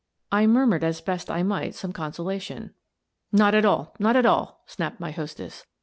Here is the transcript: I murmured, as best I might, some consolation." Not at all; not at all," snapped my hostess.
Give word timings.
I 0.31 0.47
murmured, 0.47 0.83
as 0.83 0.99
best 0.99 1.29
I 1.29 1.43
might, 1.43 1.75
some 1.75 1.93
consolation." 1.93 2.73
Not 3.31 3.53
at 3.53 3.65
all; 3.65 3.95
not 3.99 4.15
at 4.15 4.25
all," 4.25 4.63
snapped 4.65 4.99
my 4.99 5.11
hostess. 5.11 5.67